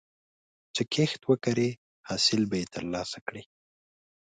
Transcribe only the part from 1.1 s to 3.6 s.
وکړې، حاصل به یې ترلاسه کړې.